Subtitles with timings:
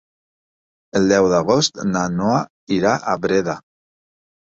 [0.99, 2.39] El deu d'agost na Noa
[2.79, 3.57] irà a Breda.